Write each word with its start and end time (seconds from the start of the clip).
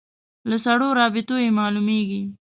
له 0.49 0.57
سړو 0.65 0.89
رابطو 0.99 1.35
یې 1.43 1.49
معلومېږي. 1.59 2.21